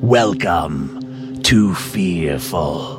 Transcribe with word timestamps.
Welcome 0.00 1.42
to 1.42 1.74
Fearful, 1.74 2.98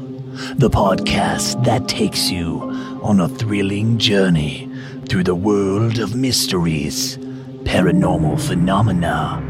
the 0.55 0.69
podcast 0.69 1.63
that 1.63 1.87
takes 1.87 2.29
you 2.29 2.59
on 3.01 3.21
a 3.21 3.29
thrilling 3.29 3.97
journey 3.97 4.69
through 5.07 5.23
the 5.23 5.35
world 5.35 5.99
of 5.99 6.13
mysteries, 6.13 7.17
paranormal 7.63 8.37
phenomena, 8.45 9.41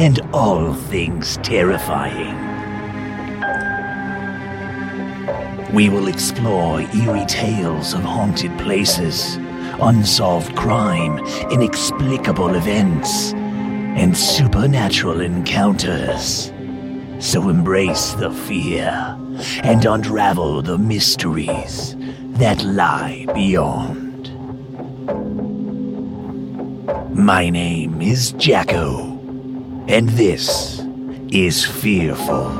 and 0.00 0.18
all 0.32 0.74
things 0.74 1.36
terrifying. 1.44 2.49
We 5.72 5.88
will 5.88 6.08
explore 6.08 6.80
eerie 6.80 7.26
tales 7.26 7.94
of 7.94 8.00
haunted 8.02 8.58
places, 8.58 9.36
unsolved 9.80 10.56
crime, 10.56 11.24
inexplicable 11.50 12.56
events, 12.56 13.32
and 13.32 14.16
supernatural 14.16 15.20
encounters. 15.20 16.52
So 17.20 17.48
embrace 17.48 18.14
the 18.14 18.32
fear 18.32 19.16
and 19.62 19.84
unravel 19.84 20.62
the 20.62 20.76
mysteries 20.76 21.94
that 22.38 22.64
lie 22.64 23.26
beyond. 23.32 24.30
My 27.16 27.48
name 27.48 28.02
is 28.02 28.32
Jacko, 28.32 29.02
and 29.86 30.08
this 30.08 30.80
is 31.30 31.64
Fearful. 31.64 32.59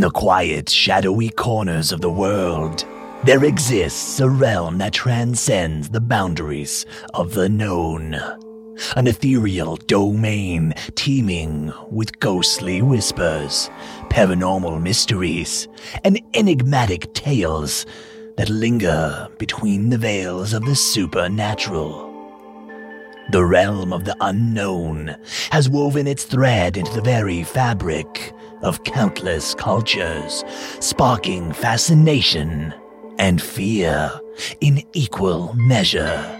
In 0.00 0.04
the 0.04 0.10
quiet, 0.10 0.70
shadowy 0.70 1.28
corners 1.28 1.92
of 1.92 2.00
the 2.00 2.08
world, 2.08 2.86
there 3.24 3.44
exists 3.44 4.18
a 4.18 4.30
realm 4.30 4.78
that 4.78 4.94
transcends 4.94 5.90
the 5.90 6.00
boundaries 6.00 6.86
of 7.12 7.34
the 7.34 7.50
known. 7.50 8.14
An 8.96 9.06
ethereal 9.06 9.76
domain 9.76 10.72
teeming 10.94 11.70
with 11.90 12.18
ghostly 12.18 12.80
whispers, 12.80 13.68
paranormal 14.08 14.80
mysteries, 14.80 15.68
and 16.02 16.18
enigmatic 16.32 17.12
tales 17.12 17.84
that 18.38 18.48
linger 18.48 19.28
between 19.36 19.90
the 19.90 19.98
veils 19.98 20.54
of 20.54 20.64
the 20.64 20.76
supernatural. 20.76 22.08
The 23.32 23.44
realm 23.44 23.92
of 23.92 24.06
the 24.06 24.16
unknown 24.22 25.14
has 25.50 25.68
woven 25.68 26.06
its 26.06 26.24
thread 26.24 26.78
into 26.78 26.94
the 26.94 27.02
very 27.02 27.44
fabric 27.44 28.32
of 28.62 28.84
countless 28.84 29.54
cultures, 29.54 30.44
sparking 30.80 31.52
fascination 31.52 32.74
and 33.18 33.40
fear 33.40 34.10
in 34.60 34.82
equal 34.92 35.54
measure. 35.54 36.36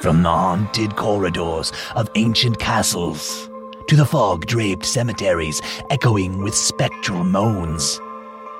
From 0.00 0.22
the 0.22 0.28
haunted 0.28 0.94
corridors 0.96 1.72
of 1.96 2.08
ancient 2.14 2.58
castles 2.58 3.50
to 3.88 3.96
the 3.96 4.06
fog 4.06 4.46
draped 4.46 4.84
cemeteries 4.84 5.60
echoing 5.90 6.42
with 6.42 6.54
spectral 6.54 7.24
moans, 7.24 8.00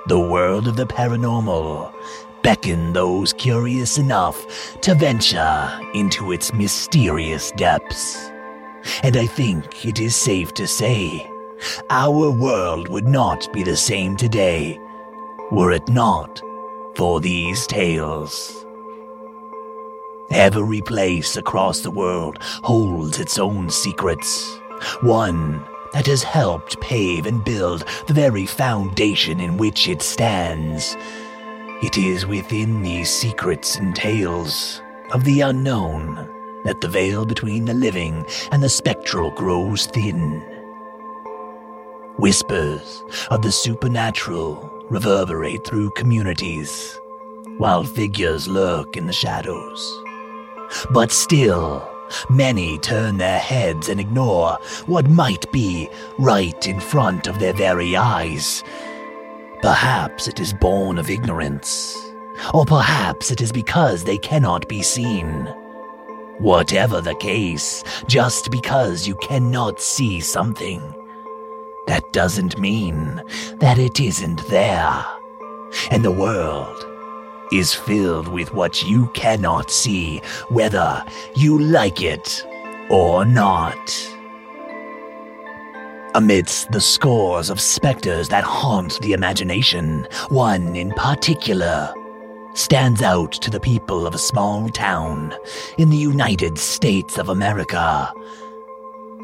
the 0.07 0.19
world 0.19 0.67
of 0.67 0.75
the 0.75 0.85
paranormal 0.85 1.93
beckon 2.41 2.93
those 2.93 3.33
curious 3.33 3.97
enough 3.97 4.81
to 4.81 4.95
venture 4.95 5.79
into 5.93 6.31
its 6.31 6.53
mysterious 6.53 7.51
depths. 7.51 8.31
And 9.03 9.17
I 9.17 9.27
think 9.27 9.85
it 9.85 9.99
is 9.99 10.15
safe 10.15 10.53
to 10.55 10.67
say 10.67 11.28
our 11.89 12.31
world 12.31 12.87
would 12.89 13.07
not 13.07 13.51
be 13.53 13.63
the 13.63 13.77
same 13.77 14.15
today 14.15 14.79
were 15.51 15.71
it 15.71 15.87
not 15.89 16.41
for 16.95 17.19
these 17.19 17.65
tales. 17.67 18.65
Every 20.31 20.81
place 20.81 21.35
across 21.37 21.79
the 21.79 21.91
world 21.91 22.37
holds 22.41 23.19
its 23.19 23.39
own 23.39 23.69
secrets. 23.69 24.59
One 25.01 25.63
that 25.93 26.05
has 26.05 26.21
helped 26.21 26.79
pave 26.81 27.25
and 27.25 27.43
build 27.43 27.83
the 28.07 28.13
very 28.13 28.45
foundation 28.45 29.39
in 29.39 29.57
which 29.57 29.87
it 29.87 30.03
stands. 30.03 30.95
It 31.81 31.97
is 31.97 32.27
within 32.27 32.83
these 32.83 33.09
secrets 33.09 33.77
and 33.77 33.95
tales 33.95 34.81
of 35.11 35.23
the 35.23 35.41
unknown 35.41 36.29
that 36.63 36.81
the 36.81 36.87
veil 36.87 37.25
between 37.25 37.65
the 37.65 37.73
living 37.73 38.25
and 38.51 38.61
the 38.61 38.69
spectral 38.69 39.31
grows 39.31 39.87
thin. 39.87 40.58
Whispers 42.19 43.01
of 43.31 43.43
the 43.43 43.51
supernatural 43.51 44.85
reverberate 44.89 45.65
through 45.65 45.91
communities, 45.91 46.99
while 47.57 47.85
figures 47.85 48.45
lurk 48.45 48.97
in 48.97 49.07
the 49.07 49.13
shadows. 49.13 50.03
But 50.91 51.13
still, 51.13 51.89
many 52.29 52.77
turn 52.79 53.19
their 53.19 53.39
heads 53.39 53.87
and 53.87 54.01
ignore 54.01 54.59
what 54.85 55.09
might 55.09 55.49
be 55.53 55.89
right 56.17 56.67
in 56.67 56.81
front 56.81 57.25
of 57.25 57.39
their 57.39 57.53
very 57.53 57.95
eyes. 57.95 58.65
Perhaps 59.61 60.27
it 60.27 60.41
is 60.41 60.53
born 60.53 60.97
of 60.97 61.09
ignorance, 61.09 61.97
or 62.53 62.65
perhaps 62.65 63.31
it 63.31 63.39
is 63.39 63.53
because 63.53 64.03
they 64.03 64.17
cannot 64.17 64.67
be 64.67 64.81
seen. 64.81 65.45
Whatever 66.39 66.99
the 66.99 67.15
case, 67.15 67.81
just 68.07 68.51
because 68.51 69.07
you 69.07 69.15
cannot 69.15 69.79
see 69.79 70.19
something 70.19 70.81
that 71.89 72.13
doesn't 72.13 72.59
mean 72.59 73.19
that 73.57 73.79
it 73.79 73.99
isn't 73.99 74.47
there. 74.47 75.03
And 75.89 76.05
the 76.05 76.11
world 76.11 76.85
is 77.51 77.73
filled 77.73 78.27
with 78.27 78.53
what 78.53 78.83
you 78.83 79.07
cannot 79.15 79.71
see, 79.71 80.21
whether 80.49 81.03
you 81.33 81.57
like 81.57 82.03
it 82.03 82.45
or 82.91 83.25
not. 83.25 84.15
Amidst 86.13 86.71
the 86.71 86.79
scores 86.79 87.49
of 87.49 87.59
specters 87.59 88.29
that 88.29 88.43
haunt 88.43 89.01
the 89.01 89.13
imagination, 89.13 90.07
one 90.27 90.75
in 90.75 90.91
particular 90.91 91.91
stands 92.53 93.01
out 93.01 93.31
to 93.31 93.49
the 93.49 93.59
people 93.59 94.05
of 94.05 94.13
a 94.13 94.19
small 94.19 94.69
town 94.69 95.33
in 95.79 95.89
the 95.89 95.97
United 95.97 96.59
States 96.59 97.17
of 97.17 97.29
America. 97.29 98.13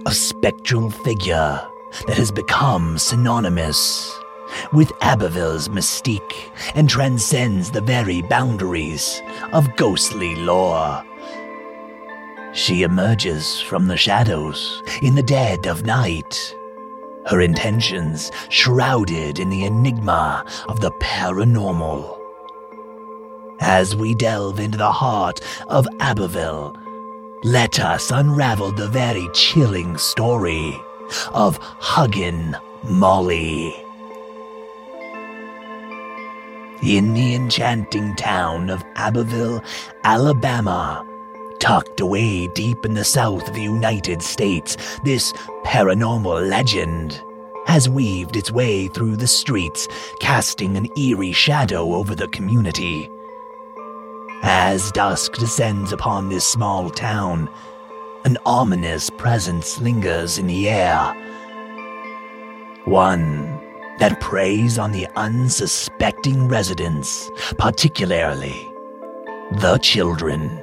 A 0.07 0.11
spectral 0.11 0.89
figure 0.89 1.61
that 2.07 2.17
has 2.17 2.31
become 2.31 2.97
synonymous 2.97 4.17
with 4.71 4.91
Abbeville's 5.01 5.69
mystique 5.69 6.51
and 6.75 6.89
transcends 6.89 7.71
the 7.71 7.81
very 7.81 8.21
boundaries 8.21 9.21
of 9.53 9.75
ghostly 9.75 10.35
lore. 10.35 11.03
She 12.53 12.83
emerges 12.83 13.59
from 13.59 13.87
the 13.87 13.97
shadows 13.97 14.81
in 15.01 15.15
the 15.15 15.23
dead 15.23 15.65
of 15.65 15.85
night, 15.85 16.55
her 17.27 17.41
intentions 17.41 18.31
shrouded 18.49 19.39
in 19.39 19.49
the 19.49 19.65
enigma 19.65 20.45
of 20.69 20.79
the 20.79 20.91
paranormal. 20.91 22.17
As 23.59 23.95
we 23.95 24.13
delve 24.13 24.59
into 24.59 24.77
the 24.77 24.91
heart 24.91 25.41
of 25.67 25.87
Abbeville, 25.99 26.75
let 27.43 27.79
us 27.79 28.11
unravel 28.11 28.71
the 28.71 28.87
very 28.87 29.27
chilling 29.33 29.97
story 29.97 30.79
of 31.33 31.59
Huggin 31.59 32.59
Molly. 32.83 33.75
In 36.83 37.13
the 37.13 37.33
enchanting 37.33 38.15
town 38.15 38.69
of 38.69 38.83
Abbeville, 38.95 39.63
Alabama, 40.03 41.05
tucked 41.59 41.99
away 41.99 42.47
deep 42.49 42.85
in 42.85 42.93
the 42.93 43.03
south 43.03 43.47
of 43.47 43.55
the 43.55 43.63
United 43.63 44.21
States, 44.21 44.77
this 45.03 45.33
paranormal 45.63 46.47
legend 46.47 47.23
has 47.65 47.89
weaved 47.89 48.35
its 48.35 48.51
way 48.51 48.87
through 48.89 49.15
the 49.15 49.27
streets, 49.27 49.87
casting 50.19 50.77
an 50.77 50.87
eerie 50.97 51.31
shadow 51.31 51.95
over 51.95 52.13
the 52.13 52.27
community. 52.27 53.09
As 54.43 54.91
dusk 54.91 55.33
descends 55.33 55.91
upon 55.91 56.29
this 56.29 56.45
small 56.45 56.91
town, 56.91 57.49
an 58.25 58.37
ominous 58.43 59.11
presence 59.11 59.79
lingers 59.79 60.39
in 60.39 60.47
the 60.47 60.67
air. 60.67 61.13
One 62.85 63.61
that 63.99 64.19
preys 64.19 64.79
on 64.79 64.91
the 64.91 65.07
unsuspecting 65.15 66.47
residents, 66.47 67.29
particularly 67.59 68.67
the 69.51 69.77
children. 69.77 70.59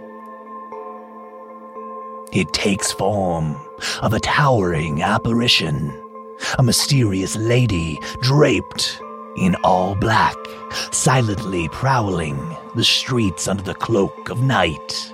It 2.33 2.53
takes 2.53 2.91
form 2.91 3.57
of 4.01 4.13
a 4.13 4.21
towering 4.21 5.03
apparition, 5.03 5.97
a 6.59 6.65
mysterious 6.65 7.37
lady 7.37 8.01
draped 8.23 9.01
in 9.37 9.55
all 9.63 9.95
black, 9.95 10.35
silently 10.91 11.69
prowling 11.69 12.57
the 12.75 12.85
streets 12.85 13.47
under 13.47 13.63
the 13.63 13.75
cloak 13.75 14.31
of 14.31 14.43
night. 14.43 15.13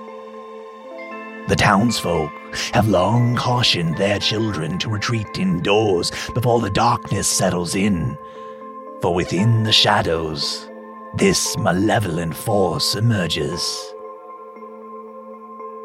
The 1.49 1.55
townsfolk 1.55 2.31
have 2.73 2.87
long 2.87 3.35
cautioned 3.35 3.97
their 3.97 4.19
children 4.19 4.77
to 4.77 4.87
retreat 4.87 5.39
indoors 5.39 6.11
before 6.35 6.59
the 6.59 6.69
darkness 6.69 7.27
settles 7.27 7.73
in, 7.73 8.15
for 9.01 9.15
within 9.15 9.63
the 9.63 9.71
shadows, 9.71 10.69
this 11.15 11.57
malevolent 11.57 12.35
force 12.35 12.93
emerges. 12.93 13.95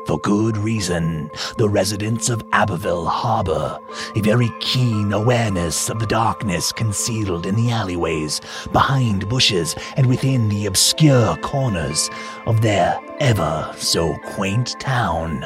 For 0.06 0.19
good 0.19 0.59
reason, 0.59 1.31
the 1.56 1.69
residents 1.69 2.29
of 2.29 2.45
Abbeville 2.53 3.06
harbor 3.06 3.81
a 4.15 4.21
very 4.21 4.51
keen 4.61 5.12
awareness 5.12 5.89
of 5.89 5.99
the 5.99 6.06
darkness 6.06 6.73
concealed 6.73 7.47
in 7.47 7.56
the 7.56 7.71
alleyways, 7.71 8.41
behind 8.73 9.29
bushes, 9.29 9.75
and 9.97 10.06
within 10.06 10.49
the 10.49 10.67
obscure 10.67 11.37
corners 11.37 12.11
of 12.47 12.61
their 12.61 13.01
ever 13.19 13.73
so 13.79 14.15
quaint 14.35 14.77
town. 14.79 15.43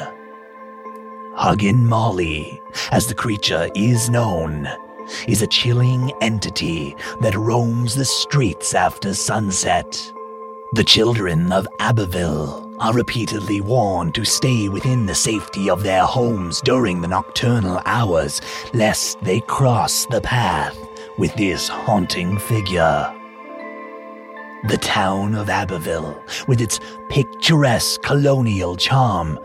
Huggin 1.35 1.85
Molly, 1.85 2.61
as 2.91 3.07
the 3.07 3.15
creature 3.15 3.69
is 3.75 4.09
known, 4.09 4.67
is 5.27 5.41
a 5.41 5.47
chilling 5.47 6.11
entity 6.21 6.95
that 7.21 7.35
roams 7.35 7.95
the 7.95 8.05
streets 8.05 8.73
after 8.73 9.13
sunset. 9.13 10.11
The 10.73 10.83
children 10.83 11.51
of 11.53 11.67
Abbeville 11.79 12.68
are 12.79 12.93
repeatedly 12.93 13.61
warned 13.61 14.15
to 14.15 14.23
stay 14.23 14.69
within 14.69 15.05
the 15.05 15.15
safety 15.15 15.69
of 15.69 15.83
their 15.83 16.03
homes 16.03 16.61
during 16.61 17.01
the 17.01 17.07
nocturnal 17.07 17.81
hours, 17.85 18.41
lest 18.73 19.19
they 19.21 19.41
cross 19.41 20.05
the 20.07 20.21
path 20.21 20.77
with 21.17 21.33
this 21.35 21.67
haunting 21.67 22.37
figure. 22.37 23.13
The 24.67 24.77
town 24.77 25.35
of 25.35 25.49
Abbeville, 25.49 26.21
with 26.47 26.61
its 26.61 26.79
picturesque 27.09 28.01
colonial 28.01 28.75
charm, 28.75 29.39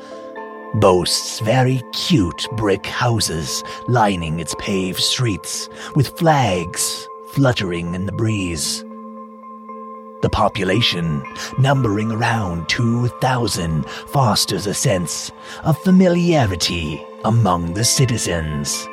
boasts 0.75 1.39
very 1.41 1.83
cute 1.93 2.49
brick 2.57 2.87
houses 2.87 3.63
lining 3.87 4.41
its 4.41 4.55
paved 4.59 5.01
streets, 5.01 5.69
with 5.95 6.19
flags 6.19 7.09
fluttering 7.29 7.95
in 7.95 8.07
the 8.07 8.13
breeze. 8.13 8.85
The 10.25 10.31
population, 10.31 11.23
numbering 11.59 12.11
around 12.11 12.71
2,000, 12.71 13.87
fosters 13.87 14.67
a 14.67 14.73
sense 14.73 15.31
of 15.65 15.77
familiarity 15.77 17.07
among 17.27 17.75
the 17.75 17.85
citizens. 17.85 18.89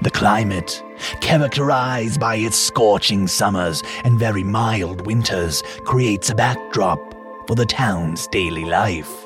The 0.00 0.10
climate, 0.10 0.82
characterized 1.20 2.18
by 2.18 2.36
its 2.36 2.56
scorching 2.56 3.26
summers 3.26 3.82
and 4.02 4.18
very 4.18 4.44
mild 4.44 5.04
winters, 5.04 5.62
creates 5.84 6.30
a 6.30 6.34
backdrop 6.34 7.00
for 7.46 7.54
the 7.54 7.66
town's 7.66 8.26
daily 8.28 8.64
life. 8.64 9.25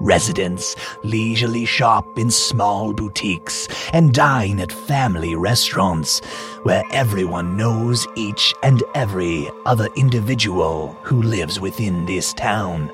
Residents 0.00 0.76
leisurely 1.02 1.64
shop 1.64 2.18
in 2.18 2.30
small 2.30 2.92
boutiques 2.92 3.66
and 3.92 4.12
dine 4.12 4.60
at 4.60 4.70
family 4.70 5.34
restaurants 5.34 6.20
where 6.64 6.84
everyone 6.90 7.56
knows 7.56 8.06
each 8.14 8.52
and 8.62 8.82
every 8.94 9.48
other 9.64 9.88
individual 9.96 10.96
who 11.02 11.22
lives 11.22 11.58
within 11.58 12.04
this 12.04 12.34
town. 12.34 12.90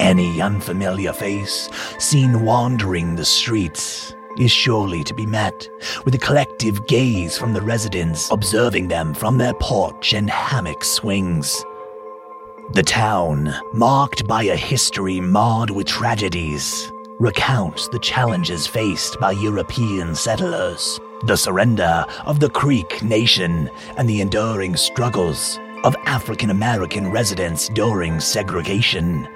Any 0.00 0.40
unfamiliar 0.40 1.12
face 1.12 1.70
seen 1.98 2.44
wandering 2.44 3.14
the 3.14 3.24
streets 3.24 4.12
is 4.36 4.50
surely 4.50 5.04
to 5.04 5.14
be 5.14 5.24
met 5.24 5.68
with 6.04 6.16
a 6.16 6.18
collective 6.18 6.84
gaze 6.88 7.38
from 7.38 7.52
the 7.52 7.62
residents 7.62 8.28
observing 8.32 8.88
them 8.88 9.14
from 9.14 9.38
their 9.38 9.54
porch 9.54 10.12
and 10.12 10.28
hammock 10.28 10.82
swings. 10.82 11.64
The 12.72 12.82
town, 12.82 13.54
marked 13.72 14.26
by 14.26 14.44
a 14.44 14.56
history 14.56 15.20
marred 15.20 15.70
with 15.70 15.86
tragedies, 15.86 16.90
recounts 17.20 17.88
the 17.88 17.98
challenges 18.00 18.66
faced 18.66 19.20
by 19.20 19.32
European 19.32 20.16
settlers, 20.16 20.98
the 21.24 21.36
surrender 21.36 22.04
of 22.24 22.40
the 22.40 22.48
Creek 22.48 23.02
Nation, 23.02 23.70
and 23.96 24.08
the 24.08 24.20
enduring 24.20 24.76
struggles 24.76 25.60
of 25.84 25.94
African 26.06 26.50
American 26.50 27.10
residents 27.10 27.68
during 27.68 28.18
segregation. 28.18 29.28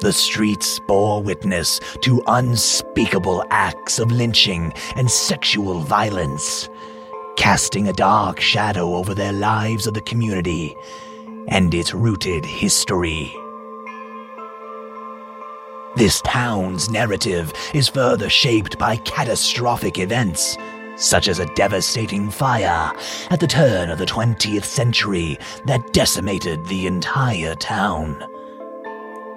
The 0.00 0.12
streets 0.12 0.78
bore 0.78 1.22
witness 1.22 1.80
to 2.02 2.22
unspeakable 2.28 3.44
acts 3.50 3.98
of 3.98 4.12
lynching 4.12 4.72
and 4.94 5.10
sexual 5.10 5.80
violence, 5.80 6.68
casting 7.36 7.88
a 7.88 7.94
dark 7.94 8.40
shadow 8.40 8.94
over 8.94 9.14
their 9.14 9.32
lives 9.32 9.86
of 9.86 9.94
the 9.94 10.02
community 10.02 10.76
and 11.48 11.74
its 11.74 11.94
rooted 11.94 12.44
history. 12.44 13.34
This 15.96 16.20
town's 16.22 16.90
narrative 16.90 17.52
is 17.72 17.88
further 17.88 18.28
shaped 18.28 18.78
by 18.78 18.96
catastrophic 18.98 19.98
events, 19.98 20.58
such 20.96 21.26
as 21.26 21.38
a 21.38 21.46
devastating 21.54 22.30
fire 22.30 22.92
at 23.30 23.40
the 23.40 23.46
turn 23.46 23.90
of 23.90 23.98
the 23.98 24.06
20th 24.06 24.64
century 24.64 25.38
that 25.64 25.92
decimated 25.92 26.66
the 26.66 26.86
entire 26.86 27.54
town. 27.54 28.22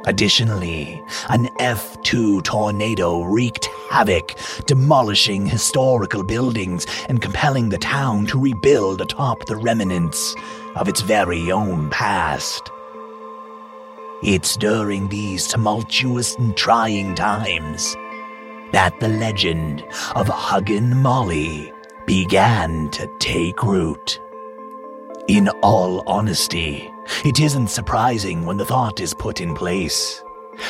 Additionally, 0.05 1.01
an 1.29 1.47
F2 1.59 2.43
tornado 2.43 3.21
wreaked 3.23 3.69
havoc, 3.89 4.35
demolishing 4.65 5.45
historical 5.45 6.23
buildings 6.23 6.87
and 7.07 7.21
compelling 7.21 7.69
the 7.69 7.77
town 7.77 8.25
to 8.25 8.39
rebuild 8.39 9.01
atop 9.01 9.45
the 9.45 9.57
remnants 9.57 10.35
of 10.75 10.87
its 10.87 11.01
very 11.01 11.51
own 11.51 11.89
past. 11.89 12.69
It's 14.21 14.57
during 14.57 15.07
these 15.07 15.47
tumultuous 15.47 16.35
and 16.35 16.55
trying 16.57 17.15
times 17.15 17.95
that 18.71 18.99
the 18.99 19.07
legend 19.07 19.83
of 20.15 20.27
Huggin 20.27 20.97
Molly 20.97 21.73
began 22.05 22.89
to 22.91 23.09
take 23.19 23.63
root. 23.63 24.19
In 25.27 25.49
all 25.61 26.03
honesty, 26.07 26.91
it 27.23 27.39
isn't 27.39 27.67
surprising 27.67 28.45
when 28.45 28.57
the 28.57 28.65
thought 28.65 28.99
is 28.99 29.13
put 29.13 29.41
in 29.41 29.53
place. 29.53 30.23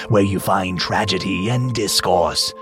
Where 0.10 0.22
you 0.22 0.40
find 0.40 0.80
tragedy 0.80 1.50
and 1.50 1.74
discourse, 1.74 2.54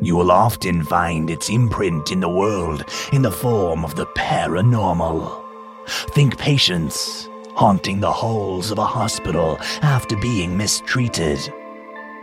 you 0.00 0.14
will 0.14 0.30
often 0.30 0.84
find 0.84 1.28
its 1.28 1.50
imprint 1.50 2.12
in 2.12 2.20
the 2.20 2.28
world 2.28 2.84
in 3.12 3.22
the 3.22 3.32
form 3.32 3.84
of 3.84 3.96
the 3.96 4.06
paranormal. 4.06 5.47
Think 5.88 6.38
patients 6.38 7.28
haunting 7.54 8.00
the 8.00 8.12
halls 8.12 8.70
of 8.70 8.78
a 8.78 8.84
hospital 8.84 9.58
after 9.82 10.16
being 10.16 10.56
mistreated. 10.56 11.52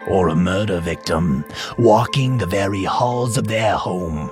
Or 0.08 0.30
a 0.30 0.36
murder 0.36 0.80
victim 0.80 1.44
walking 1.78 2.38
the 2.38 2.46
very 2.46 2.84
halls 2.84 3.38
of 3.38 3.48
their 3.48 3.76
home 3.76 4.32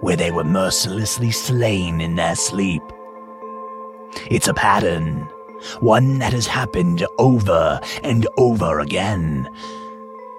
where 0.00 0.16
they 0.16 0.30
were 0.30 0.44
mercilessly 0.44 1.32
slain 1.32 2.00
in 2.00 2.14
their 2.14 2.36
sleep. 2.36 2.82
It's 4.30 4.48
a 4.48 4.54
pattern, 4.54 5.28
one 5.80 6.18
that 6.20 6.32
has 6.32 6.46
happened 6.46 7.06
over 7.18 7.80
and 8.02 8.26
over 8.36 8.80
again. 8.80 9.50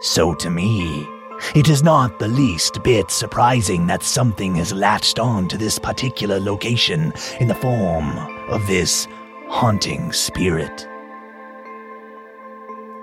So 0.01 0.33
to 0.35 0.49
me, 0.49 1.07
it 1.55 1.69
is 1.69 1.83
not 1.83 2.19
the 2.19 2.27
least 2.27 2.81
bit 2.83 3.11
surprising 3.11 3.87
that 3.87 4.03
something 4.03 4.55
has 4.55 4.73
latched 4.73 5.19
on 5.19 5.47
to 5.47 5.57
this 5.57 5.79
particular 5.79 6.39
location 6.39 7.13
in 7.39 7.47
the 7.47 7.55
form 7.55 8.17
of 8.49 8.65
this 8.67 9.07
haunting 9.47 10.11
spirit. 10.11 10.87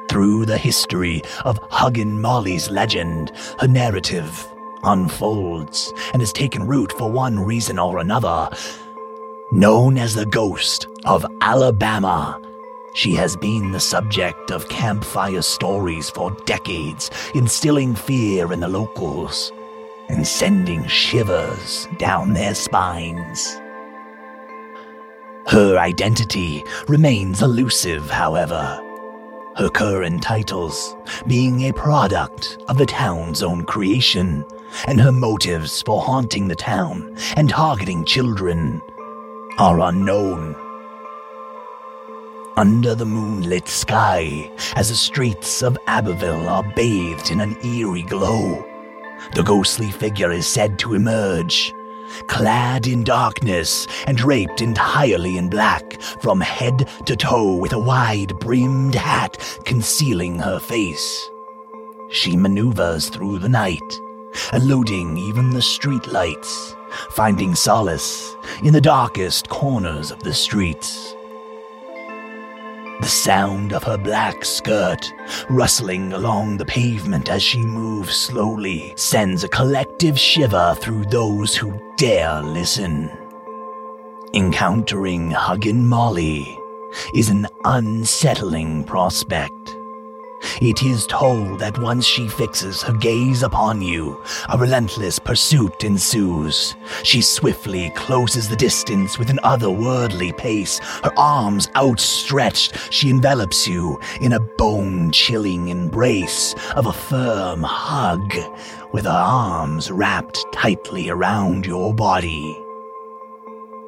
Through 0.09 0.47
the 0.47 0.59
history 0.59 1.23
of 1.45 1.59
Huggin 1.71 2.21
Molly's 2.21 2.71
legend, 2.71 3.33
her 3.59 3.69
narrative 3.69 4.47
unfolds 4.83 5.93
and 6.12 6.23
has 6.23 6.33
taken 6.33 6.66
root 6.66 6.93
for 6.93 7.11
one 7.11 7.38
reason 7.38 7.78
or 7.78 7.99
another. 7.99 8.49
Known 9.50 9.99
as 9.99 10.14
the 10.14 10.26
ghost 10.26 10.87
of 11.05 11.26
Alabama, 11.40 12.40
she 12.96 13.12
has 13.12 13.36
been 13.36 13.72
the 13.72 13.78
subject 13.78 14.50
of 14.50 14.70
campfire 14.70 15.42
stories 15.42 16.08
for 16.08 16.30
decades, 16.46 17.10
instilling 17.34 17.94
fear 17.94 18.54
in 18.54 18.60
the 18.60 18.68
locals 18.68 19.52
and 20.08 20.26
sending 20.26 20.86
shivers 20.86 21.86
down 21.98 22.32
their 22.32 22.54
spines. 22.54 23.60
Her 25.46 25.76
identity 25.78 26.64
remains 26.88 27.42
elusive, 27.42 28.08
however, 28.08 28.82
her 29.56 29.68
current 29.68 30.22
titles 30.22 30.96
being 31.26 31.62
a 31.62 31.74
product 31.74 32.56
of 32.68 32.78
the 32.78 32.86
town's 32.86 33.42
own 33.42 33.64
creation, 33.66 34.42
and 34.88 34.98
her 35.02 35.12
motives 35.12 35.82
for 35.82 36.00
haunting 36.00 36.48
the 36.48 36.56
town 36.56 37.14
and 37.36 37.50
targeting 37.50 38.06
children 38.06 38.80
are 39.58 39.80
unknown. 39.80 40.56
Under 42.58 42.94
the 42.94 43.04
moonlit 43.04 43.68
sky, 43.68 44.50
as 44.76 44.88
the 44.88 44.94
streets 44.94 45.62
of 45.62 45.76
Abbeville 45.86 46.48
are 46.48 46.62
bathed 46.75 47.30
in 47.30 47.42
an 47.42 47.54
eerie 47.62 48.00
glow, 48.00 48.64
the 49.34 49.42
ghostly 49.42 49.90
figure 49.90 50.32
is 50.32 50.46
said 50.46 50.78
to 50.78 50.94
emerge, 50.94 51.75
clad 52.28 52.86
in 52.86 53.04
darkness 53.04 53.86
and 54.06 54.16
draped 54.16 54.62
entirely 54.62 55.36
in 55.36 55.50
black 55.50 56.00
from 56.22 56.40
head 56.40 56.88
to 57.04 57.14
toe 57.14 57.54
with 57.56 57.75
a 57.75 57.78
wide 57.78 58.38
brimmed 58.38 58.94
hat 58.94 59.36
concealing 59.66 60.38
her 60.38 60.58
face. 60.58 61.28
She 62.08 62.38
maneuvers 62.38 63.10
through 63.10 63.40
the 63.40 63.50
night, 63.50 64.00
eluding 64.54 65.18
even 65.18 65.50
the 65.50 65.58
streetlights, 65.58 66.75
finding 67.10 67.54
solace 67.54 68.34
in 68.62 68.72
the 68.72 68.80
darkest 68.80 69.50
corners 69.50 70.10
of 70.10 70.20
the 70.20 70.32
streets. 70.32 71.15
The 73.00 73.08
sound 73.08 73.74
of 73.74 73.84
her 73.84 73.98
black 73.98 74.44
skirt 74.44 75.12
rustling 75.50 76.14
along 76.14 76.56
the 76.56 76.64
pavement 76.64 77.28
as 77.28 77.42
she 77.42 77.62
moves 77.64 78.16
slowly 78.16 78.94
sends 78.96 79.44
a 79.44 79.48
collective 79.48 80.18
shiver 80.18 80.74
through 80.80 81.04
those 81.04 81.54
who 81.54 81.78
dare 81.96 82.42
listen. 82.42 83.10
Encountering 84.32 85.30
Huggin 85.30 85.84
Molly 85.84 86.58
is 87.14 87.28
an 87.28 87.46
unsettling 87.64 88.82
prospect. 88.84 89.75
It 90.60 90.82
is 90.82 91.06
told 91.06 91.58
that 91.60 91.78
once 91.78 92.04
she 92.04 92.28
fixes 92.28 92.82
her 92.82 92.92
gaze 92.92 93.42
upon 93.42 93.82
you, 93.82 94.20
a 94.48 94.58
relentless 94.58 95.18
pursuit 95.18 95.84
ensues. 95.84 96.74
She 97.02 97.22
swiftly 97.22 97.90
closes 97.94 98.48
the 98.48 98.56
distance 98.56 99.18
with 99.18 99.30
an 99.30 99.40
otherworldly 99.44 100.36
pace. 100.36 100.78
Her 101.04 101.12
arms 101.16 101.68
outstretched, 101.76 102.92
she 102.92 103.10
envelops 103.10 103.66
you 103.66 104.00
in 104.20 104.32
a 104.32 104.40
bone 104.40 105.12
chilling 105.12 105.68
embrace 105.68 106.54
of 106.74 106.86
a 106.86 106.92
firm 106.92 107.62
hug, 107.62 108.34
with 108.92 109.04
her 109.04 109.10
arms 109.10 109.90
wrapped 109.90 110.44
tightly 110.52 111.08
around 111.08 111.66
your 111.66 111.94
body. 111.94 112.65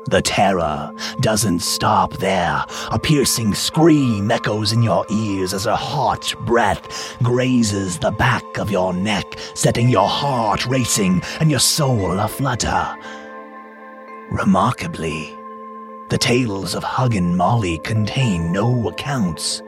The 0.08 0.22
terror 0.22 0.90
doesn't 1.20 1.58
stop 1.58 2.14
there. 2.14 2.64
A 2.90 2.98
piercing 2.98 3.52
scream 3.52 4.30
echoes 4.30 4.72
in 4.72 4.82
your 4.82 5.04
ears 5.10 5.52
as 5.52 5.66
a 5.66 5.76
hot 5.76 6.34
breath 6.46 7.18
grazes 7.22 7.98
the 7.98 8.12
back 8.12 8.56
of 8.56 8.70
your 8.70 8.94
neck, 8.94 9.38
setting 9.52 9.90
your 9.90 10.08
heart 10.08 10.64
racing 10.64 11.20
and 11.40 11.50
your 11.50 11.60
soul 11.60 12.20
aflutter. 12.20 12.96
Remarkably, 14.30 15.36
the 16.08 16.16
tales 16.18 16.74
of 16.74 16.82
Huggin 16.82 17.36
Molly 17.36 17.76
contain 17.76 18.50
no 18.50 18.88
accounts 18.88 19.60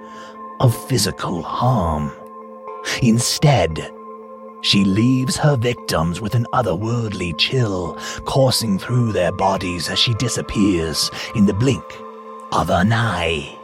of 0.59 0.75
physical 0.89 1.43
harm. 1.43 2.13
Instead, 3.03 3.93
she 4.63 4.85
leaves 4.85 5.37
her 5.37 5.57
victims 5.57 6.21
with 6.21 6.35
an 6.35 6.47
otherworldly 6.53 7.37
chill 7.39 7.97
coursing 8.25 8.79
through 8.79 9.13
their 9.13 9.33
bodies 9.33 9.89
as 9.89 9.99
she 9.99 10.15
disappears 10.15 11.11
in 11.35 11.47
the 11.47 11.55
blink 11.55 11.85
of 12.53 12.71
an 12.71 12.93
eye. 12.93 13.57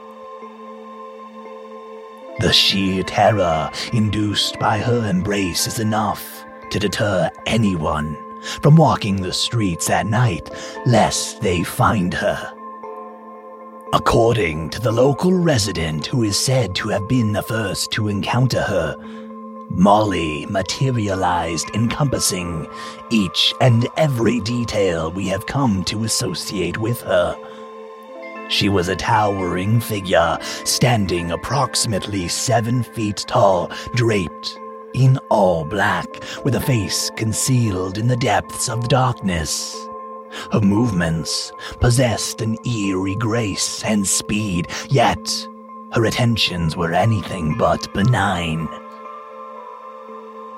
The 2.41 2.53
sheer 2.53 3.03
terror 3.03 3.71
induced 3.93 4.59
by 4.59 4.79
her 4.79 5.09
embrace 5.09 5.67
is 5.67 5.79
enough 5.79 6.45
to 6.71 6.79
deter 6.79 7.31
anyone 7.47 8.17
from 8.61 8.77
walking 8.77 9.17
the 9.17 9.33
streets 9.33 9.89
at 9.89 10.07
night 10.07 10.51
lest 10.85 11.41
they 11.41 11.63
find 11.63 12.13
her. 12.13 12.53
According 13.93 14.71
to 14.71 14.81
the 14.81 14.93
local 14.93 15.33
resident 15.33 16.07
who 16.07 16.25
is 16.25 16.39
said 16.39 16.75
to 16.75 16.89
have 16.89 17.09
been 17.09 17.33
the 17.33 17.43
first 17.43 17.91
to 17.93 18.09
encounter 18.09 18.61
her, 18.61 18.97
Molly 19.69 20.47
materialized, 20.47 21.71
encompassing 21.75 22.67
each 23.11 23.53
and 23.61 23.89
every 23.97 24.41
detail 24.41 25.11
we 25.11 25.27
have 25.29 25.47
come 25.47 25.85
to 25.85 26.05
associate 26.05 26.79
with 26.79 27.01
her. 27.03 27.37
She 28.49 28.69
was 28.69 28.89
a 28.89 28.97
towering 28.97 29.81
figure, 29.81 30.39
standing 30.65 31.33
approximately 31.33 32.29
seven 32.29 32.83
feet 32.83 33.25
tall, 33.27 33.71
draped 33.95 34.59
in 34.95 35.19
all 35.31 35.65
black, 35.65 36.07
with 36.45 36.55
a 36.55 36.61
face 36.61 37.11
concealed 37.17 37.99
in 37.99 38.07
the 38.07 38.17
depths 38.17 38.69
of 38.69 38.89
darkness. 38.89 39.77
Her 40.53 40.61
movements 40.61 41.53
possessed 41.81 42.41
an 42.41 42.57
eerie 42.65 43.17
grace 43.17 43.83
and 43.85 44.07
speed, 44.07 44.69
yet 44.89 45.49
her 45.93 46.05
attentions 46.05 46.77
were 46.77 46.93
anything 46.93 47.57
but 47.59 47.93
benign. 47.95 48.69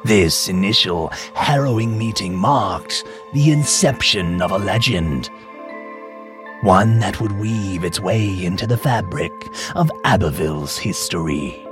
This 0.09 0.49
initial 0.49 1.13
harrowing 1.35 1.99
meeting 1.99 2.35
marked 2.35 3.05
the 3.35 3.53
inception 3.53 4.41
of 4.41 4.53
a 4.53 4.57
legend. 4.57 5.29
One 6.63 6.99
that 7.01 7.21
would 7.21 7.33
weave 7.33 7.85
its 7.85 8.01
way 8.01 8.43
into 8.43 8.67
the 8.67 8.79
fabric 8.79 9.31
of 9.75 9.91
Abbeville's 10.07 10.79
history. 10.79 11.63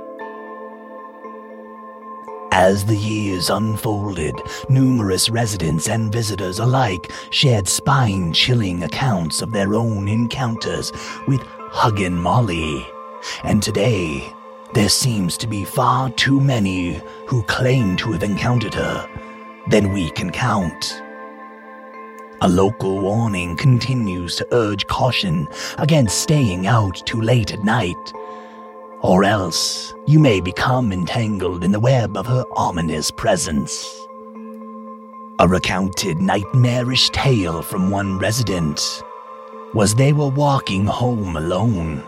As 2.51 2.85
the 2.85 2.95
years 2.95 3.49
unfolded, 3.49 4.35
numerous 4.69 5.31
residents 5.31 5.89
and 5.89 6.11
visitors 6.11 6.59
alike 6.59 7.11
shared 7.31 7.67
spine 7.67 8.33
chilling 8.33 8.83
accounts 8.83 9.41
of 9.41 9.51
their 9.51 9.73
own 9.73 10.07
encounters 10.07 10.91
with 11.27 11.41
Huggin 11.71 12.13
Molly. 12.13 12.85
And 13.43 13.63
today, 13.63 14.31
there 14.73 14.89
seems 14.89 15.37
to 15.37 15.47
be 15.47 15.63
far 15.63 16.09
too 16.11 16.39
many 16.39 17.01
who 17.27 17.43
claim 17.43 17.95
to 17.97 18.11
have 18.11 18.23
encountered 18.23 18.73
her 18.73 19.09
than 19.69 19.93
we 19.93 20.09
can 20.11 20.29
count. 20.29 21.01
A 22.41 22.47
local 22.47 22.99
warning 22.99 23.55
continues 23.55 24.35
to 24.35 24.47
urge 24.51 24.85
caution 24.87 25.47
against 25.77 26.21
staying 26.21 26.67
out 26.67 27.01
too 27.05 27.21
late 27.21 27.51
at 27.51 27.63
night, 27.63 28.13
or 29.01 29.23
else 29.23 29.93
you 30.05 30.19
may 30.19 30.39
become 30.39 30.91
entangled 30.91 31.63
in 31.63 31.71
the 31.71 31.79
web 31.79 32.15
of 32.15 32.27
her 32.27 32.45
ominous 32.55 33.09
presence. 33.09 34.05
A 35.39 35.47
recounted 35.47 36.19
nightmarish 36.19 37.09
tale 37.09 37.61
from 37.61 37.89
one 37.89 38.19
resident 38.19 39.03
was 39.73 39.95
they 39.95 40.13
were 40.13 40.29
walking 40.29 40.85
home 40.85 41.35
alone 41.35 42.03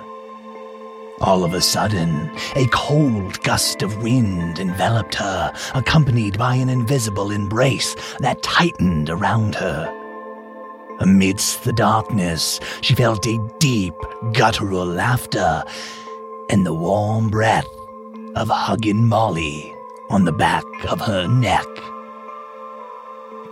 all 1.22 1.44
of 1.44 1.54
a 1.54 1.62
sudden, 1.62 2.32
a 2.56 2.68
cold 2.68 3.42
gust 3.44 3.82
of 3.82 4.02
wind 4.02 4.60
enveloped 4.60 5.16
her, 5.16 5.54
accompanied 5.76 6.38
by 6.38 6.56
an 6.56 6.70
invisible 6.70 7.32
embrace 7.32 7.96
that 8.20 8.42
tightened 8.44 9.10
around 9.10 9.56
her. 9.56 9.96
Amidst 11.00 11.64
the 11.64 11.74
darkness, 11.74 12.60
she 12.82 12.96
felt 12.96 13.26
a 13.26 13.54
deep, 13.60 13.94
guttural 14.34 14.86
laughter 14.86 15.64
and 16.50 16.66
the 16.66 16.74
warm 16.74 17.30
breath 17.30 17.68
of 18.36 18.50
Huggin 18.50 19.08
Molly 19.08 19.74
on 20.10 20.26
the 20.26 20.32
back 20.32 20.64
of 20.90 21.00
her 21.02 21.28
neck. 21.28 21.66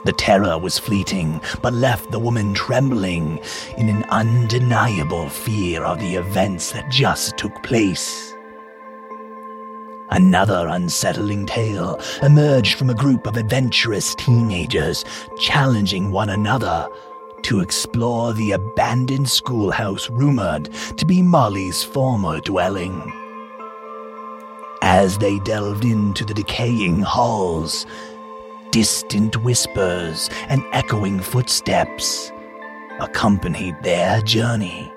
The 0.07 0.13
terror 0.13 0.57
was 0.57 0.79
fleeting, 0.79 1.41
but 1.61 1.73
left 1.73 2.11
the 2.11 2.19
woman 2.19 2.53
trembling 2.53 3.41
in 3.77 3.89
an 3.89 4.05
undeniable 4.05 5.27
fear 5.27 5.83
of 5.83 5.99
the 5.99 6.15
events 6.15 6.71
that 6.71 6.89
just 6.89 7.35
took 7.35 7.61
place. 7.61 8.33
Another 10.09 10.65
unsettling 10.69 11.45
tale 11.45 11.99
emerged 12.23 12.75
from 12.75 12.89
a 12.89 12.95
group 12.95 13.27
of 13.27 13.35
adventurous 13.35 14.15
teenagers 14.15 15.03
challenging 15.39 16.09
one 16.09 16.29
another 16.29 16.87
to 17.41 17.59
explore 17.59 18.31
the 18.31 18.53
abandoned 18.53 19.29
schoolhouse 19.29 20.09
rumored 20.09 20.69
to 20.95 21.05
be 21.05 21.21
Molly's 21.21 21.83
former 21.83 22.39
dwelling. 22.39 23.11
As 24.81 25.17
they 25.17 25.39
delved 25.39 25.83
into 25.83 26.23
the 26.23 26.33
decaying 26.33 27.01
halls, 27.01 27.85
distant 28.71 29.43
whispers 29.43 30.29
and 30.49 30.63
echoing 30.71 31.19
footsteps 31.19 32.31
accompanied 32.99 33.75
their 33.83 34.21
journey. 34.21 34.91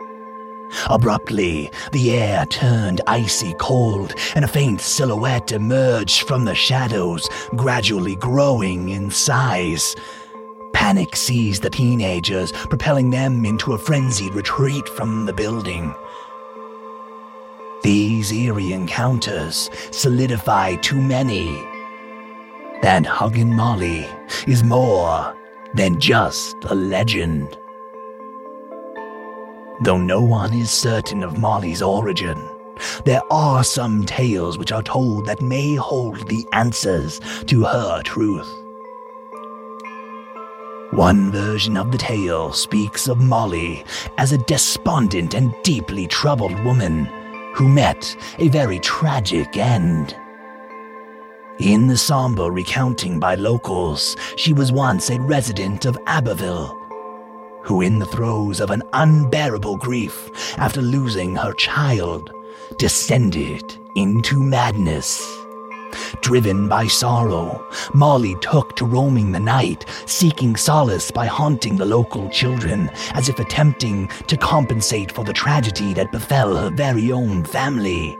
Abruptly, 0.89 1.71
the 1.93 2.13
air 2.13 2.47
turned 2.47 3.01
icy 3.07 3.55
cold, 3.55 4.15
and 4.35 4.45
a 4.45 4.49
faint 4.49 4.81
silhouette 4.81 5.53
emerged 5.53 6.23
from 6.23 6.45
the 6.45 6.55
shadows, 6.55 7.29
gradually 7.57 8.15
growing 8.17 8.91
in 8.91 9.11
size. 9.11 9.97
Panic 10.73 11.17
seized 11.17 11.63
the 11.63 11.71
teenagers, 11.71 12.53
propelling 12.53 13.11
them 13.11 13.45
into 13.45 13.73
a 13.73 13.79
frenzied 13.79 14.35
retreat 14.35 14.89
from 14.91 15.27
the 15.27 15.33
building. 15.33 15.95
These 17.83 18.33
eerie 18.33 18.73
encounters 18.73 19.71
solidify 19.91 20.77
too 20.77 21.01
many 21.01 21.67
that 22.83 23.05
Huggin 23.05 23.53
Molly 23.55 24.09
is 24.47 24.65
more 24.65 25.37
than 25.75 26.01
just 26.01 26.57
a 26.65 26.75
legend. 26.75 27.59
Though 29.83 29.99
no 29.99 30.21
one 30.21 30.53
is 30.55 30.71
certain 30.71 31.23
of 31.23 31.39
Molly's 31.39 31.83
origin, 31.83 32.39
there 33.05 33.23
are 33.31 33.63
some 33.63 34.05
tales 34.07 34.59
which 34.59 34.73
are 34.73 34.83
told 34.83 35.27
that 35.27 35.43
may 35.43 35.75
hold 35.75 36.29
the 36.29 36.47
answers 36.53 37.21
to 37.47 37.65
her 37.65 38.03
truth. 38.03 38.51
One 40.93 41.31
version 41.31 41.77
of 41.77 41.93
the 41.93 41.99
tale 41.99 42.53
speaks 42.53 43.07
of 43.07 43.21
Molly 43.21 43.85
as 44.19 44.33
a 44.33 44.39
despondent 44.39 45.35
and 45.35 45.55
deeply 45.63 46.07
troubled 46.07 46.59
woman 46.65 47.05
who 47.55 47.69
met 47.69 48.17
a 48.39 48.49
very 48.49 48.81
tragic 48.81 49.57
end. 49.57 50.17
In 51.61 51.89
the 51.89 51.97
somber 51.99 52.51
recounting 52.51 53.21
by 53.21 53.35
locals, 53.35 54.17
she 54.37 54.55
was 54.55 54.73
once 54.73 55.11
a 55.11 55.21
resident 55.21 55.85
of 55.85 55.99
Abbeville, 56.07 56.75
who, 57.65 57.83
in 57.83 57.99
the 57.99 58.07
throes 58.07 58.61
of 58.61 58.71
an 58.71 58.83
unbearable 58.95 59.77
grief 59.77 60.31
after 60.57 60.81
losing 60.81 61.37
her 61.37 61.53
child, 61.53 62.33
descended 62.79 63.63
into 63.95 64.43
madness. 64.43 65.23
Driven 66.23 66.67
by 66.67 66.87
sorrow, 66.87 67.63
Molly 67.93 68.37
took 68.41 68.75
to 68.77 68.87
roaming 68.87 69.33
the 69.33 69.39
night, 69.39 69.85
seeking 70.07 70.57
solace 70.57 71.11
by 71.11 71.27
haunting 71.27 71.77
the 71.77 71.85
local 71.85 72.31
children, 72.31 72.89
as 73.13 73.29
if 73.29 73.39
attempting 73.39 74.09
to 74.29 74.37
compensate 74.39 75.13
for 75.13 75.25
the 75.25 75.35
tragedy 75.35 75.93
that 75.93 76.11
befell 76.11 76.57
her 76.57 76.71
very 76.71 77.13
own 77.13 77.45
family. 77.45 78.17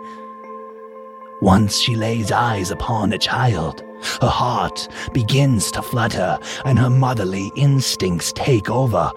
Once 1.41 1.79
she 1.79 1.95
lays 1.97 2.31
eyes 2.31 2.71
upon 2.71 3.13
a 3.13 3.19
child, 3.19 3.83
her 4.21 4.29
heart 4.29 4.89
begins 5.13 5.71
to 5.71 5.81
flutter 5.81 6.39
and 6.67 6.79
her 6.79 6.91
motherly 6.91 7.51
instincts 7.55 8.33
take 8.35 8.69
over. 8.69 9.11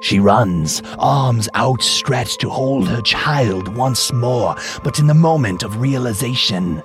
She 0.00 0.18
runs, 0.18 0.82
arms 0.98 1.48
outstretched 1.54 2.40
to 2.40 2.48
hold 2.48 2.88
her 2.88 3.02
child 3.02 3.68
once 3.76 4.12
more, 4.12 4.56
but 4.82 4.98
in 4.98 5.06
the 5.06 5.14
moment 5.14 5.62
of 5.62 5.80
realization, 5.80 6.82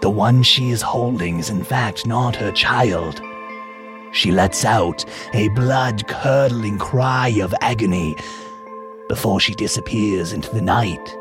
the 0.00 0.10
one 0.10 0.42
she 0.42 0.70
is 0.70 0.80
holding 0.80 1.38
is 1.38 1.50
in 1.50 1.62
fact 1.64 2.06
not 2.06 2.36
her 2.36 2.52
child. 2.52 3.20
She 4.12 4.32
lets 4.32 4.64
out 4.64 5.04
a 5.34 5.48
blood 5.48 6.06
curdling 6.08 6.78
cry 6.78 7.28
of 7.42 7.54
agony 7.60 8.16
before 9.08 9.40
she 9.40 9.54
disappears 9.54 10.32
into 10.32 10.50
the 10.50 10.62
night 10.62 11.14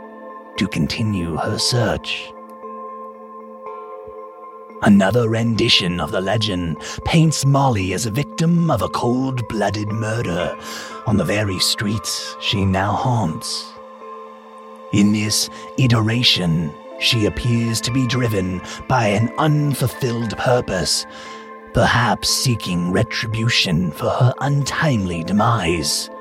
to 0.57 0.67
continue 0.67 1.35
her 1.35 1.57
search. 1.57 2.31
Another 4.85 5.27
rendition 5.27 5.99
of 5.99 6.11
the 6.11 6.21
legend 6.21 6.77
paints 7.05 7.43
Molly 7.43 7.93
as 7.93 8.05
a 8.05 8.11
victim 8.11 8.69
of 8.69 8.83
a 8.83 8.89
cold 8.89 9.47
blooded 9.47 9.91
murder 9.91 10.55
on 11.07 11.17
the 11.17 11.23
very 11.23 11.57
streets 11.57 12.35
she 12.39 12.63
now 12.63 12.91
haunts. 12.91 13.73
In 14.93 15.11
this 15.11 15.49
iteration, 15.79 16.71
she 16.99 17.25
appears 17.25 17.81
to 17.81 17.91
be 17.91 18.05
driven 18.05 18.61
by 18.87 19.07
an 19.07 19.31
unfulfilled 19.39 20.37
purpose, 20.37 21.07
perhaps 21.73 22.29
seeking 22.29 22.91
retribution 22.91 23.89
for 23.89 24.11
her 24.11 24.35
untimely 24.39 25.23
demise. 25.23 26.11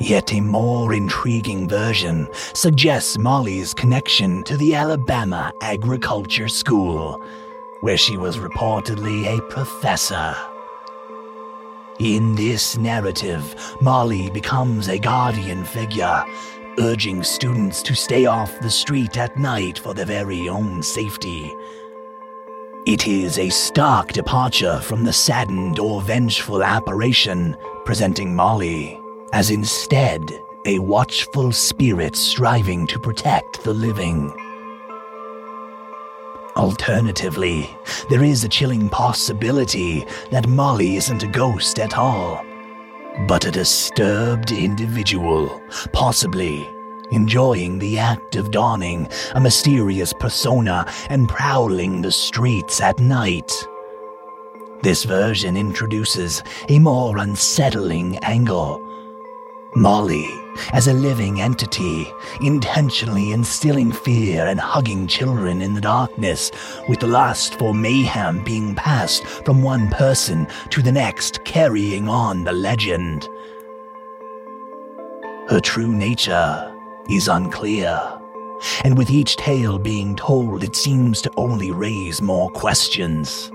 Yet 0.00 0.32
a 0.32 0.40
more 0.40 0.94
intriguing 0.94 1.68
version 1.68 2.26
suggests 2.54 3.18
Molly's 3.18 3.74
connection 3.74 4.42
to 4.44 4.56
the 4.56 4.74
Alabama 4.74 5.52
Agriculture 5.60 6.48
School, 6.48 7.22
where 7.82 7.98
she 7.98 8.16
was 8.16 8.38
reportedly 8.38 9.26
a 9.26 9.42
professor. 9.42 10.34
In 11.98 12.34
this 12.34 12.78
narrative, 12.78 13.54
Molly 13.82 14.30
becomes 14.30 14.88
a 14.88 14.98
guardian 14.98 15.64
figure, 15.64 16.24
urging 16.78 17.22
students 17.22 17.82
to 17.82 17.94
stay 17.94 18.24
off 18.24 18.58
the 18.60 18.70
street 18.70 19.18
at 19.18 19.36
night 19.36 19.78
for 19.78 19.92
their 19.92 20.06
very 20.06 20.48
own 20.48 20.82
safety. 20.82 21.54
It 22.86 23.06
is 23.06 23.38
a 23.38 23.50
stark 23.50 24.14
departure 24.14 24.80
from 24.80 25.04
the 25.04 25.12
saddened 25.12 25.78
or 25.78 26.00
vengeful 26.00 26.62
apparition 26.62 27.54
presenting 27.84 28.34
Molly 28.34 28.99
as 29.32 29.50
instead 29.50 30.42
a 30.66 30.78
watchful 30.78 31.52
spirit 31.52 32.16
striving 32.16 32.86
to 32.86 32.98
protect 32.98 33.62
the 33.64 33.72
living. 33.72 34.30
Alternatively, 36.56 37.74
there 38.10 38.22
is 38.22 38.44
a 38.44 38.48
chilling 38.48 38.88
possibility 38.88 40.04
that 40.30 40.48
Molly 40.48 40.96
isn't 40.96 41.22
a 41.22 41.28
ghost 41.28 41.78
at 41.78 41.96
all, 41.96 42.44
but 43.26 43.46
a 43.46 43.50
disturbed 43.50 44.52
individual, 44.52 45.62
possibly 45.92 46.68
enjoying 47.12 47.78
the 47.78 47.98
act 47.98 48.36
of 48.36 48.50
donning 48.50 49.08
a 49.34 49.40
mysterious 49.40 50.12
persona 50.12 50.84
and 51.08 51.28
prowling 51.28 52.02
the 52.02 52.12
streets 52.12 52.80
at 52.80 52.98
night. 52.98 53.50
This 54.82 55.04
version 55.04 55.56
introduces 55.56 56.42
a 56.68 56.78
more 56.78 57.18
unsettling 57.18 58.18
angle 58.18 58.86
Molly, 59.76 60.28
as 60.72 60.88
a 60.88 60.92
living 60.92 61.40
entity, 61.40 62.12
intentionally 62.40 63.30
instilling 63.30 63.92
fear 63.92 64.46
and 64.46 64.58
hugging 64.58 65.06
children 65.06 65.62
in 65.62 65.74
the 65.74 65.80
darkness, 65.80 66.50
with 66.88 66.98
the 66.98 67.06
lust 67.06 67.56
for 67.56 67.72
mayhem 67.72 68.42
being 68.42 68.74
passed 68.74 69.24
from 69.24 69.62
one 69.62 69.88
person 69.90 70.48
to 70.70 70.82
the 70.82 70.90
next, 70.90 71.44
carrying 71.44 72.08
on 72.08 72.42
the 72.42 72.52
legend. 72.52 73.28
Her 75.48 75.60
true 75.60 75.92
nature 75.92 76.74
is 77.08 77.28
unclear, 77.28 78.00
and 78.82 78.98
with 78.98 79.08
each 79.08 79.36
tale 79.36 79.78
being 79.78 80.16
told, 80.16 80.64
it 80.64 80.74
seems 80.74 81.22
to 81.22 81.30
only 81.36 81.70
raise 81.70 82.20
more 82.20 82.50
questions. 82.50 83.52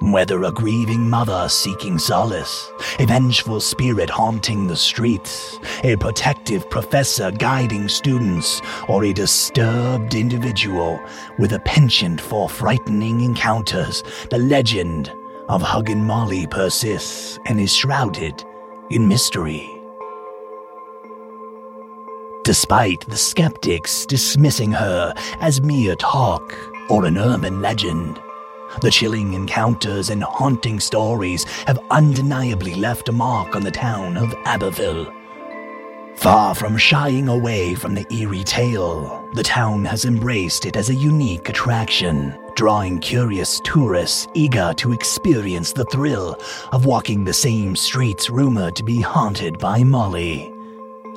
Whether 0.00 0.44
a 0.44 0.52
grieving 0.52 1.08
mother 1.08 1.48
seeking 1.48 1.98
solace, 1.98 2.70
a 2.98 3.06
vengeful 3.06 3.60
spirit 3.60 4.10
haunting 4.10 4.66
the 4.66 4.76
streets, 4.76 5.58
a 5.84 5.96
protective 5.96 6.68
professor 6.68 7.30
guiding 7.30 7.88
students, 7.88 8.60
or 8.88 9.04
a 9.04 9.14
disturbed 9.14 10.14
individual 10.14 11.00
with 11.38 11.54
a 11.54 11.60
penchant 11.60 12.20
for 12.20 12.46
frightening 12.46 13.22
encounters, 13.22 14.04
the 14.28 14.38
legend 14.38 15.10
of 15.48 15.62
Huggin 15.62 16.04
Molly 16.04 16.46
persists 16.46 17.38
and 17.46 17.58
is 17.58 17.74
shrouded 17.74 18.44
in 18.90 19.08
mystery. 19.08 19.72
Despite 22.44 23.00
the 23.08 23.16
skeptics 23.16 24.04
dismissing 24.04 24.72
her 24.72 25.14
as 25.40 25.62
mere 25.62 25.96
talk 25.96 26.54
or 26.90 27.06
an 27.06 27.16
urban 27.16 27.62
legend, 27.62 28.20
the 28.80 28.90
chilling 28.90 29.34
encounters 29.34 30.10
and 30.10 30.22
haunting 30.22 30.80
stories 30.80 31.44
have 31.66 31.78
undeniably 31.90 32.74
left 32.74 33.08
a 33.08 33.12
mark 33.12 33.56
on 33.56 33.62
the 33.62 33.70
town 33.70 34.16
of 34.16 34.34
Abbeville. 34.44 35.12
Far 36.16 36.54
from 36.54 36.78
shying 36.78 37.28
away 37.28 37.74
from 37.74 37.94
the 37.94 38.06
eerie 38.12 38.42
tale, 38.42 39.28
the 39.34 39.42
town 39.42 39.84
has 39.84 40.06
embraced 40.06 40.64
it 40.64 40.74
as 40.74 40.88
a 40.88 40.94
unique 40.94 41.48
attraction, 41.48 42.36
drawing 42.54 42.98
curious 42.98 43.60
tourists 43.60 44.26
eager 44.32 44.72
to 44.78 44.92
experience 44.92 45.72
the 45.72 45.84
thrill 45.84 46.40
of 46.72 46.86
walking 46.86 47.22
the 47.22 47.34
same 47.34 47.76
streets 47.76 48.30
rumored 48.30 48.74
to 48.76 48.82
be 48.82 49.00
haunted 49.00 49.58
by 49.58 49.84
Molly. 49.84 50.52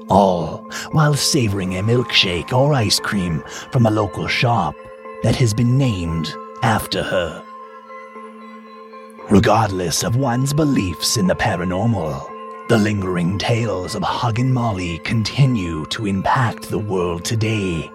All 0.09 0.69
while 0.91 1.13
savoring 1.13 1.77
a 1.77 1.81
milkshake 1.81 2.51
or 2.51 2.73
ice 2.73 2.99
cream 2.99 3.41
from 3.71 3.85
a 3.85 3.91
local 3.91 4.27
shop 4.27 4.75
that 5.23 5.35
has 5.37 5.53
been 5.53 5.77
named 5.77 6.35
after 6.61 7.01
her. 7.03 7.43
Regardless 9.29 10.03
of 10.03 10.15
one's 10.15 10.53
beliefs 10.53 11.15
in 11.15 11.27
the 11.27 11.35
paranormal, 11.35 12.67
the 12.67 12.79
lingering 12.79 13.37
tales 13.37 13.93
of 13.93 14.01
Huggin 14.01 14.51
Molly 14.51 14.97
continue 14.99 15.85
to 15.87 16.07
impact 16.07 16.69
the 16.69 16.79
world 16.79 17.25
today, 17.25 17.91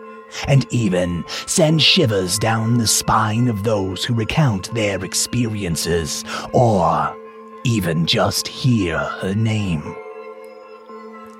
and 0.46 0.64
even 0.72 1.24
send 1.46 1.82
shivers 1.82 2.38
down 2.38 2.78
the 2.78 2.86
spine 2.86 3.48
of 3.48 3.64
those 3.64 4.04
who 4.04 4.14
recount 4.14 4.72
their 4.74 5.04
experiences, 5.04 6.24
or 6.52 7.12
even 7.64 8.06
just 8.06 8.46
hear 8.46 8.96
her 8.96 9.34
name. 9.34 9.82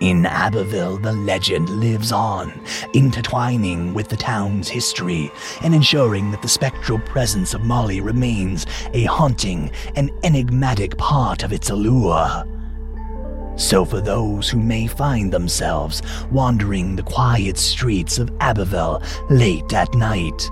In 0.04 0.26
Abbeville, 0.26 0.98
the 0.98 1.14
legend 1.14 1.70
lives 1.70 2.12
on, 2.12 2.52
intertwining 2.92 3.94
with 3.94 4.08
the 4.08 4.18
town's 4.18 4.68
history 4.68 5.32
and 5.62 5.74
ensuring 5.74 6.30
that 6.30 6.42
the 6.42 6.48
spectral 6.48 6.98
presence 6.98 7.54
of 7.54 7.64
Molly 7.64 8.02
remains 8.02 8.66
a 8.92 9.04
haunting 9.04 9.70
and 9.96 10.10
enigmatic 10.22 10.98
part 10.98 11.42
of 11.42 11.54
its 11.54 11.70
allure. 11.70 12.44
So, 13.56 13.86
for 13.86 14.02
those 14.02 14.50
who 14.50 14.60
may 14.60 14.88
find 14.88 15.32
themselves 15.32 16.02
wandering 16.30 16.96
the 16.96 17.02
quiet 17.02 17.56
streets 17.56 18.18
of 18.18 18.30
Abbeville 18.40 19.02
late 19.30 19.72
at 19.72 19.94
night, 19.94 20.50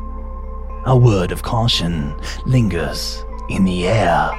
a 0.87 0.97
word 0.97 1.31
of 1.31 1.43
caution 1.43 2.15
lingers 2.47 3.23
in 3.51 3.65
the 3.65 3.87
air. 3.87 4.31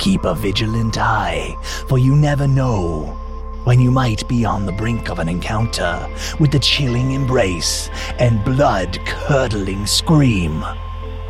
Keep 0.00 0.24
a 0.24 0.34
vigilant 0.34 0.98
eye, 0.98 1.54
for 1.86 1.98
you 1.98 2.16
never 2.16 2.48
know 2.48 3.19
when 3.64 3.80
you 3.80 3.90
might 3.90 4.26
be 4.28 4.44
on 4.44 4.66
the 4.66 4.72
brink 4.72 5.10
of 5.10 5.18
an 5.18 5.28
encounter 5.28 6.08
with 6.38 6.50
the 6.50 6.58
chilling 6.58 7.12
embrace 7.12 7.90
and 8.18 8.44
blood 8.44 8.98
curdling 9.06 9.86
scream 9.86 10.62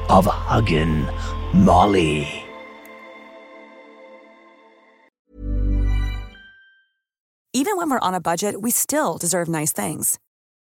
of 0.09 0.27
Huggin' 0.27 1.09
Molly. 1.55 2.45
Even 7.53 7.77
when 7.77 7.91
we're 7.91 7.99
on 7.99 8.15
a 8.15 8.21
budget, 8.21 8.63
we 8.63 8.71
still 8.71 9.19
deserve 9.19 9.49
nice 9.49 9.73
things. 9.73 10.19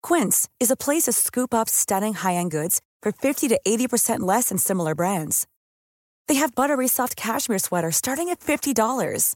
Quince 0.01 0.47
is 0.59 0.71
a 0.71 0.77
place 0.77 1.03
to 1.03 1.11
scoop 1.11 1.53
up 1.53 1.67
stunning 1.69 2.13
high 2.13 2.35
end 2.35 2.51
goods 2.51 2.81
for 3.01 3.11
50 3.11 3.49
to 3.49 3.59
80% 3.67 4.21
less 4.21 4.49
than 4.49 4.57
similar 4.57 4.95
brands. 4.95 5.47
They 6.27 6.35
have 6.35 6.55
buttery 6.55 6.87
soft 6.87 7.15
cashmere 7.15 7.59
sweaters 7.59 7.97
starting 7.97 8.29
at 8.29 8.39
$50, 8.39 9.35